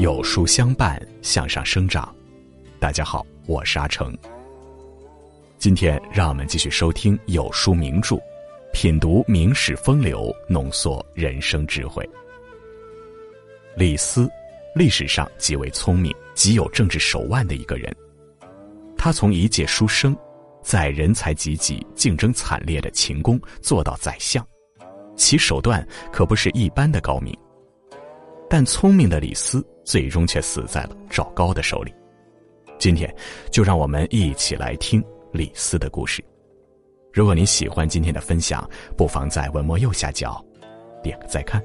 [0.00, 2.10] 有书相伴，向上生长。
[2.78, 4.16] 大家好，我是阿成。
[5.58, 8.18] 今天让我们继续收听有书名著，
[8.72, 12.08] 品读名史风流，浓缩人生智慧。
[13.76, 14.26] 李斯，
[14.74, 17.94] 历史上极为聪明、极有政治手腕的一个人。
[18.96, 20.16] 他从一介书生，
[20.62, 24.42] 在人才济济、竞争惨烈的秦宫做到宰相，
[25.14, 27.38] 其手段可不是一般的高明。
[28.50, 31.94] 但聪明的李斯最终却死在了赵高的手里。
[32.80, 33.14] 今天，
[33.52, 35.00] 就让我们一起来听
[35.32, 36.20] 李斯的故事。
[37.12, 40.44] 如果你喜欢今天的分享，不妨在文末右下角
[41.00, 41.62] 点个再看。《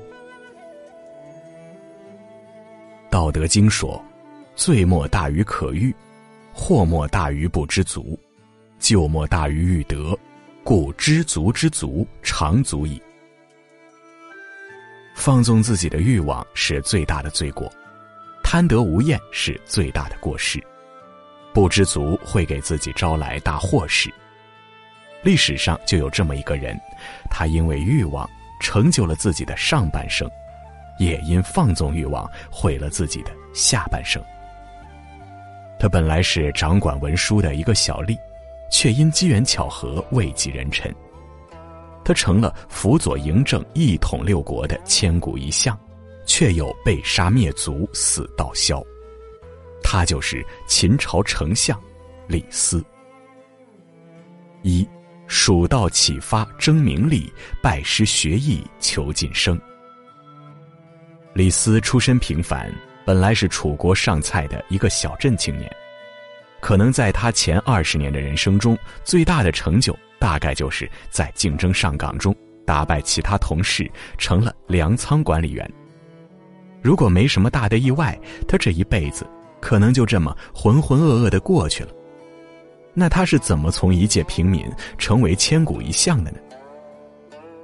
[3.09, 3.99] 道德经》说
[4.55, 5.91] ：“罪莫大于可欲，
[6.54, 8.20] 祸莫大于不知足，
[8.77, 10.15] 咎莫大于欲得，
[10.63, 13.02] 故知足之足，常足矣。”
[15.26, 17.68] 放纵自己的欲望是最大的罪过，
[18.43, 20.63] 贪得无厌是最大的过失，
[21.51, 24.13] 不知足会给自己招来大祸事。
[25.23, 26.79] 历史上就有这么一个人，
[27.27, 28.29] 他因为欲望
[28.62, 30.29] 成就了自己的上半生，
[30.99, 34.23] 也因放纵欲望毁了自己的下半生。
[35.79, 38.15] 他本来是掌管文书的一个小吏，
[38.70, 40.93] 却因机缘巧合位极人臣。
[42.05, 45.77] 他成了辅佐嬴政一统六国的千古一相，
[46.25, 48.81] 却又被杀灭族，死道消。
[49.84, 51.79] 他就是秦朝丞相
[52.27, 52.84] 李斯。
[54.62, 54.87] 一，
[55.27, 57.31] 蜀道启发争名利，
[57.62, 59.59] 拜师学艺求晋升。
[61.34, 62.73] 李斯出身平凡，
[63.05, 65.69] 本来是楚国上蔡的一个小镇青年，
[66.66, 69.96] 可能在他前二十年的人生中，最大的成就。
[70.18, 72.35] 大概就是在竞争上岗中
[72.66, 73.88] 打败其他同事，
[74.18, 75.72] 成了粮仓管理员。
[76.81, 79.28] 如果没什么大的意外，他这一辈子
[79.62, 81.92] 可能就这么浑浑噩噩的过去了。
[82.96, 84.66] 那他是怎么从一介平民
[84.98, 86.40] 成为千古一相的呢？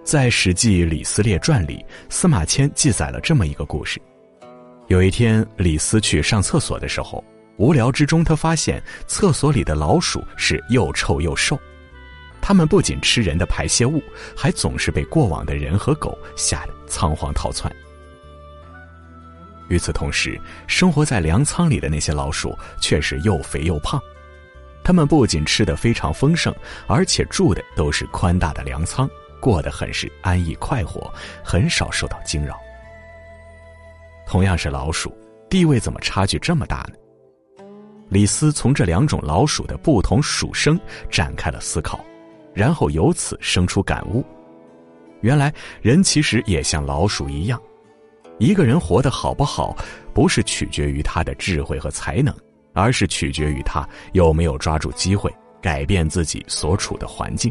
[0.03, 3.99] 在《史记·李斯列传》里，司马迁记载了这么一个故事：
[4.89, 7.23] 有一天，李斯去上厕所的时候，
[7.57, 11.59] 无聊之中，他发现厕所里的老鼠是又臭又瘦。
[12.41, 14.01] 他们不仅吃人的排泄物，
[14.35, 17.71] 还总是被过往的人和狗吓得仓皇逃窜。
[19.67, 24.01] 与此同时，生活在粮仓里的那些老鼠却是又肥又胖。
[24.83, 26.53] 他们不仅吃得非常丰盛，
[26.87, 29.07] 而且住的都是宽大的粮仓，
[29.39, 31.13] 过得很是安逸快活，
[31.43, 32.59] 很少受到惊扰。
[34.25, 35.15] 同样是老鼠，
[35.47, 36.95] 地位怎么差距这么大呢？
[38.11, 40.77] 李斯从这两种老鼠的不同属生
[41.09, 42.03] 展开了思考。
[42.53, 44.21] 然后由此生出感悟，
[45.21, 47.57] 原来人其实也像老鼠一样，
[48.39, 49.73] 一个人活得好不好，
[50.13, 52.35] 不是取决于他的智慧和才能，
[52.73, 57.49] 而是取决于他有没有抓住机会改变自己所处的环境。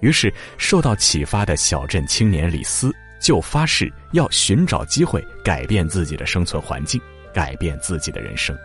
[0.00, 7.00] 于是，受到启发的小镇青年李斯就发誓要寻找机会改变自己的生存环境，
[7.32, 8.58] 改变自己的人生。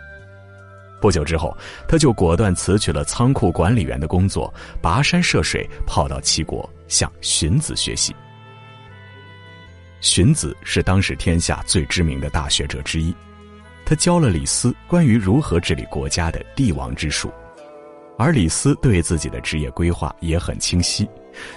[1.04, 1.54] 不久之后，
[1.86, 8.16] 他就果断辞去了仓库管理员的工作，跋山涉水跑到齐国向荀子学习。
[10.00, 13.14] 荀子是当时天下最知名的大学者之一，
[13.84, 17.30] 他教了李斯关于如何治理国家的帝王之术，
[18.18, 21.06] 而李斯对自己的职业规划也很清晰，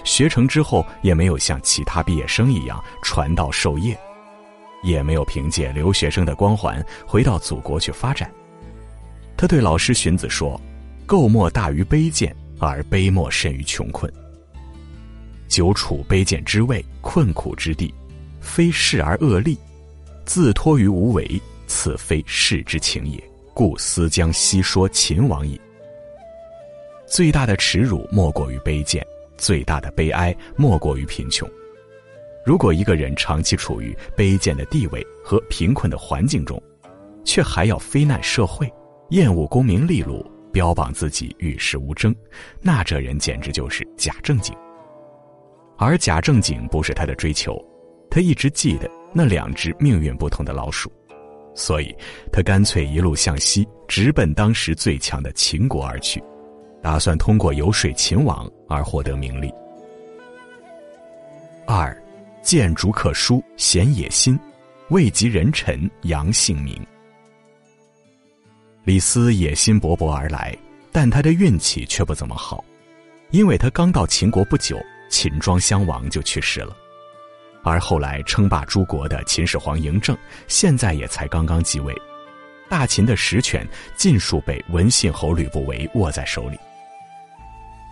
[0.03, 3.97] 学成之后也没有像其他毕业生一样传道授业，
[4.83, 8.29] 也没有凭借留学生的光环回到祖国去发展。
[9.37, 10.59] 他对老师荀子说
[11.07, 14.11] ：“垢莫大于卑贱，而卑莫甚于穷困。
[15.47, 17.93] 久处卑贱之位，困苦之地，
[18.41, 19.59] 非事而恶利，
[20.25, 23.23] 自托于无为，此非士之情也。
[23.53, 25.61] 故思将西说秦王矣。
[27.07, 29.07] 最大的耻辱莫过于卑贱，
[29.37, 31.49] 最大的悲哀莫过于贫穷。
[32.45, 36.63] 如果一个人长期处于卑贱的地位和贫困的环境中，
[37.25, 38.71] 却还要非难社会。”
[39.11, 42.15] 厌恶功名利禄，标榜自己与世无争，
[42.61, 44.55] 那这人简直就是假正经。
[45.79, 47.57] 而假正经不是他的追求，
[48.11, 50.91] 他一直记得那两只命运不同的老鼠，
[51.55, 51.95] 所以
[52.33, 56.23] 他干脆一路向西，直奔当时最强的秦国而去，
[56.83, 59.53] 打算通过游说秦王而获得名利。
[61.67, 61.97] 二，
[62.43, 64.39] 见逐客书，显野心，
[64.89, 66.85] 位极人臣，扬姓名。
[68.87, 70.57] 李斯野心勃勃而来，
[70.93, 72.65] 但他的运气却不怎么好，
[73.33, 74.79] 因为他刚到秦国不久，
[75.11, 76.77] 秦庄襄王就去世了，
[77.65, 80.17] 而后来称霸诸国的秦始皇嬴政，
[80.47, 81.93] 现在也才刚刚继位，
[82.71, 83.67] 大秦的实权
[83.97, 86.57] 尽数被文信侯吕不韦握在手里。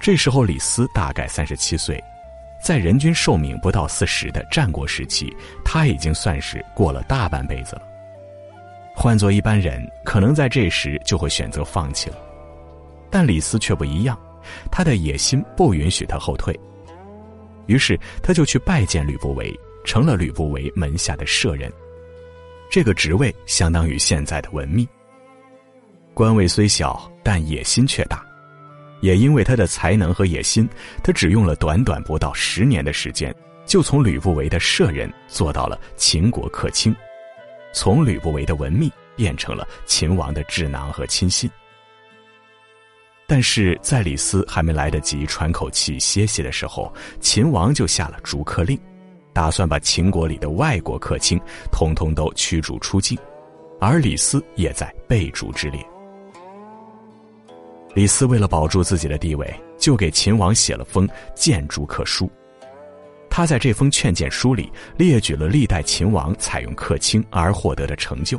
[0.01, 2.01] 这时候李斯大概三十七岁，
[2.63, 7.83] 在人均寿命不到四十的战国时期，他已经算是过了大半辈子了。
[8.95, 12.17] 换做一般人，可能在这时就会选择放弃了，
[13.11, 14.19] 但李斯却不一样，
[14.71, 16.59] 他的野心不允许他后退。
[17.67, 19.53] 于是他就去拜见吕不韦，
[19.85, 21.71] 成了吕不韦门下的舍人。
[22.71, 24.89] 这个职位相当于现在的文秘。
[26.15, 28.25] 官位虽小，但野心却大。
[29.01, 30.69] 也因为他的才能和野心，
[31.03, 33.35] 他只用了短短不到十年的时间，
[33.67, 36.95] 就从吕不韦的舍人做到了秦国客卿，
[37.75, 41.51] 从吕不韦的文秘变成了秦王的智囊和亲信。
[43.27, 48.79] 但是在李斯还没来得及喘口气歇息的时候，秦王就下了逐客令，
[49.33, 51.41] 打算把秦国里的外国客卿
[51.73, 53.19] 统统都驱逐出境，
[53.81, 55.85] 而李斯也在被逐之列。
[57.95, 62.31] 李斯为了保住自己的地位，就给秦王写了封谏逐客书。
[63.37, 68.39] 他在这封劝谏书里列举了历代秦王采用客卿而获得的成就。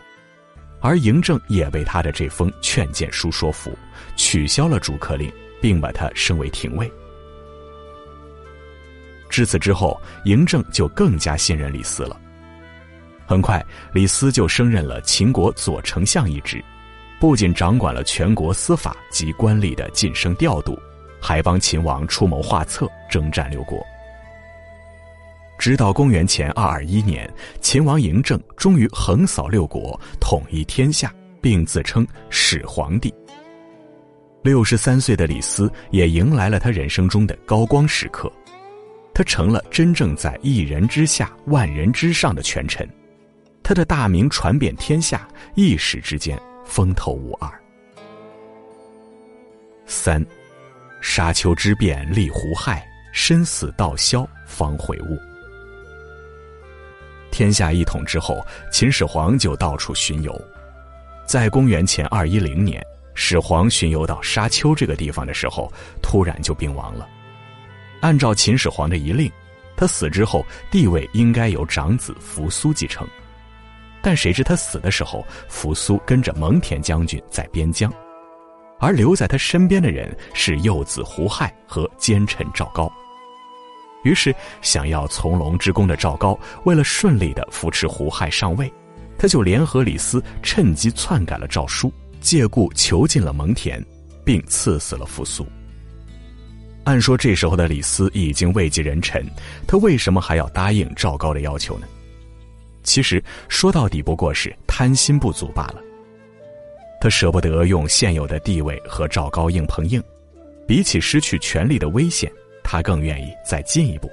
[0.80, 3.78] 而嬴政也被他的这封劝谏书说服，
[4.16, 6.90] 取消了逐客令，并把他升为廷尉。
[9.30, 12.18] 至此之后，嬴政就更加信任李斯了。
[13.26, 13.62] 很快，
[13.92, 16.64] 李斯就升任了秦国左丞相一职，
[17.20, 20.80] 不仅掌管了全国司法及官吏的晋升调度，
[21.22, 23.86] 还帮秦王出谋划策，征战六国。
[25.66, 27.28] 直到公元前二二一年，
[27.60, 33.12] 秦王嬴政终于横扫六国，统一天下，并自称始皇帝。
[34.44, 38.32] 六十三岁的李斯也迎来了他人生中的高光时刻，
[39.12, 42.88] 他成了真正在一人之下、万人之上的权臣，
[43.64, 47.50] 他的大名传遍天下，一时之间风头无二。
[49.88, 50.24] 三，
[51.02, 55.20] 沙丘之变立胡亥，身死道消方悔悟。
[57.36, 58.42] 天下一统之后，
[58.72, 60.34] 秦始皇就到处巡游。
[61.26, 62.82] 在公元前二一零年，
[63.14, 65.70] 始皇巡游到沙丘这个地方的时候，
[66.02, 67.06] 突然就病亡了。
[68.00, 69.30] 按照秦始皇的遗令，
[69.76, 73.06] 他死之后地位应该由长子扶苏继承。
[74.02, 77.94] 但谁知他死的时候，扶苏跟着蒙恬将军在边疆，
[78.80, 82.90] 而留在他身边的人是幼子胡亥和奸臣赵高。
[84.06, 88.72] 于是，想要从龙之功的赵高，为了顺利的扶持胡亥上位，
[89.18, 91.92] 他就联合李斯，趁机篡改了诏书，
[92.22, 93.84] 借故囚禁了蒙恬，
[94.24, 95.46] 并赐死了扶苏。
[96.84, 99.26] 按说这时候的李斯已经位极人臣，
[99.68, 101.88] 他为什么还要答应赵高的要求呢？
[102.84, 105.82] 其实说到底，不过是贪心不足罢了。
[107.02, 110.00] 他舍不得用现有的地位和赵高硬碰硬，
[110.68, 112.32] 比起失去权力的危险。
[112.66, 114.12] 他更愿意再进一步，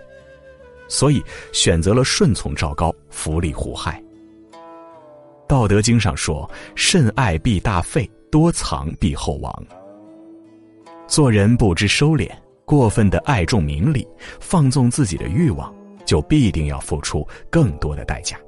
[0.87, 1.21] 所以
[1.53, 4.01] 选择了顺从赵高，扶立胡亥。
[5.49, 9.67] 道德经上说：“甚爱必大费，多藏必厚亡。”
[11.09, 12.31] 做人不知收敛，
[12.65, 14.07] 过分的爱重名利，
[14.41, 15.75] 放纵自己的欲望，
[16.07, 18.39] 就必定要付出更多的代价。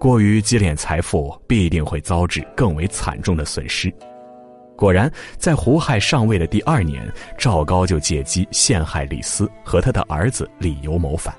[0.00, 3.92] 过于积敛财富，必定会遭致更为惨重的损失。
[4.82, 5.08] 果然，
[5.38, 7.08] 在胡亥上位的第二年，
[7.38, 11.32] 赵高就借机陷害李斯和他的儿子李由谋反。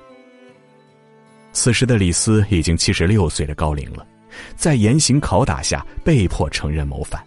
[1.52, 4.06] 此时的李斯已经七十六岁的高龄了，
[4.56, 7.22] 在严刑拷打下被迫承认谋反。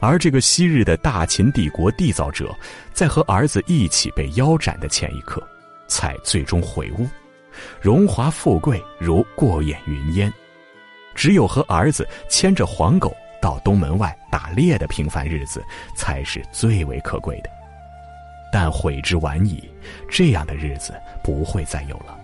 [0.00, 2.52] 而这个昔日的大秦帝国缔造者，
[2.92, 5.40] 在和儿子一起被腰斩的前一刻，
[5.86, 7.06] 才最终悔悟：
[7.80, 10.32] 荣华富贵如过眼云烟，
[11.14, 13.16] 只有和儿子牵着黄狗。
[13.44, 15.62] 到东门外打猎的平凡日子
[15.94, 17.50] 才是最为可贵的，
[18.50, 19.70] 但悔之晚矣，
[20.08, 22.18] 这样的日子不会再有了。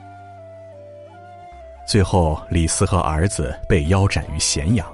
[1.86, 4.90] 最后，李斯和儿子被腰斩于咸阳，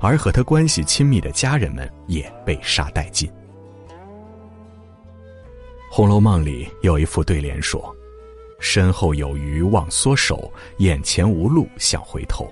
[0.00, 3.26] 而和他关系亲密的家人们也被杀殆尽。
[5.90, 7.96] 《红楼梦》里有一副对联说
[8.60, 12.46] ：“身后有余忘缩手，眼前无路想回头。”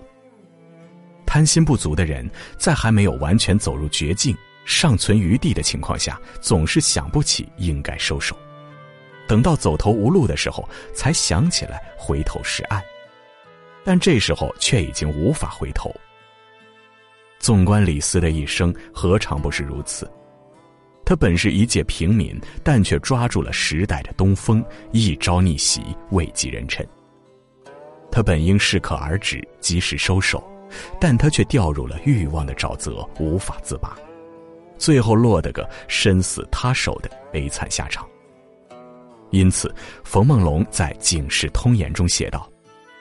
[1.32, 4.36] 贪心不足的人，在还没有完全走入绝境、
[4.66, 8.36] 尚存余地的情况下，总是想不起应该收手；
[9.26, 12.82] 等到走投无路的时候，才想起来回头是岸。
[13.82, 15.90] 但这时候却已经无法回头。
[17.38, 20.06] 纵观李斯的一生，何尝不是如此？
[21.02, 26.86] 他本是一介平民，但却抓住了时代的东风，一朝逆袭，位极人臣。
[28.10, 30.46] 他本应适可而止，及时收手，
[31.00, 33.96] 但他却掉入了欲望的沼泽，无法自拔，
[34.78, 38.06] 最后落得个身死他手的悲惨下场。
[39.30, 39.74] 因此，
[40.04, 42.50] 冯梦龙在《警世通言》中写道：“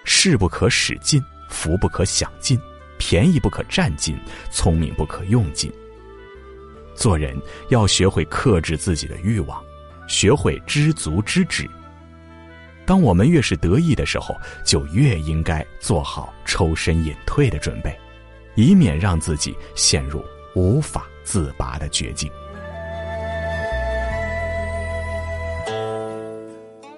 [0.06, 2.58] 势不可使尽，福不可享尽，
[2.98, 4.18] 便宜不可占尽，
[4.50, 5.70] 聪明不可用尽。
[6.96, 7.38] 做人
[7.70, 9.62] 要学会克制自己的欲望，
[10.08, 11.70] 学会知足知止。”
[12.92, 17.98] 当我们越是得意的时候，就越应该做好抽身隐退的准备，
[18.56, 20.22] 以免让自己陷入
[20.56, 22.30] 无法自拔的绝境。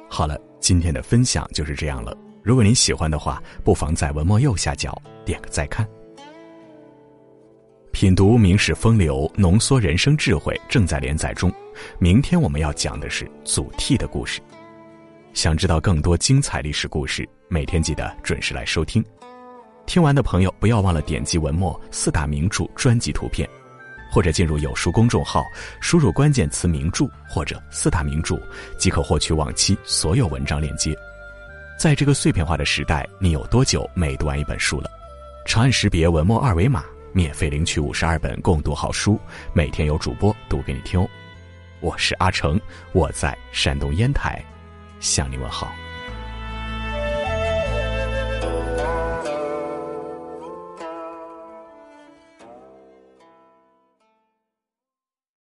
[0.10, 2.18] 好了，今天的分享就是这样了。
[2.42, 5.88] 如果您喜欢的话，不妨在文末右下角点个再看。
[7.92, 11.54] 品读名士风流，浓缩人生智慧，正在连载中。
[12.00, 14.42] 明天我们要讲的是祖逖的故事。
[15.34, 19.04] 想知道更多精彩历史故事，每天记得准时来收听。
[19.88, 23.50] 听完的朋友不要忘了点击文末四大名著专辑图片，
[24.12, 25.44] 或者进入有书公众号，
[25.82, 28.40] 输入关键词“名著”或者“四大名著”，
[28.78, 30.96] 即可获取往期所有文章链接。
[31.80, 34.90] 在这个碎片化的时代，你有多久没读完一本书了？
[35.48, 39.20] 长按识别文末二维码，免费领取五十二本共读好书，
[39.52, 41.10] 每天有主播读给你听哦。
[41.82, 42.62] 我是阿成，
[42.94, 44.42] 我在山东烟台。
[45.04, 45.76] 向你问好。